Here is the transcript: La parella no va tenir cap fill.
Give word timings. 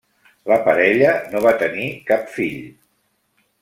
La 0.51 0.57
parella 0.67 1.13
no 1.35 1.43
va 1.49 1.53
tenir 1.61 1.87
cap 2.11 2.27
fill. 2.39 2.61